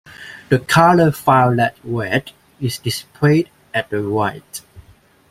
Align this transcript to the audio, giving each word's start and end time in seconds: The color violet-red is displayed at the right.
The 0.49 0.57
color 0.57 1.11
violet-red 1.11 2.31
is 2.59 2.79
displayed 2.79 3.51
at 3.71 3.91
the 3.91 4.01
right. 4.01 4.61